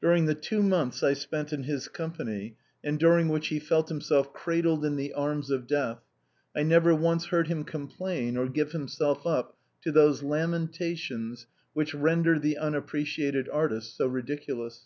[0.00, 4.32] During the two months I spent in his company, and during which he felt himself
[4.32, 5.98] cradled in the arms of Death,
[6.56, 12.38] I never once heard him complain or give himself up to those lamentations which render
[12.38, 14.84] the unappreciated artist so ridiculous.